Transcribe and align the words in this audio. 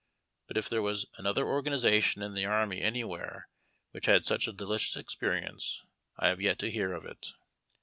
But 0.47 0.57
if 0.57 0.67
there 0.67 0.81
was 0.81 1.05
another 1.19 1.45
organization 1.45 2.23
in 2.23 2.33
the 2.33 2.47
army 2.47 2.81
anywhere 2.81 3.47
which 3.91 4.07
had 4.07 4.25
such 4.25 4.47
a 4.47 4.51
delicious 4.51 4.97
experience, 4.97 5.83
1 6.15 6.27
have 6.27 6.41
yet 6.41 6.57
to 6.57 6.71
hear 6.71 6.91
of 6.91 7.05
it. 7.05 7.27